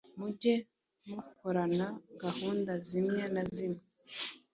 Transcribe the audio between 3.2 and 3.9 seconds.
na zimwe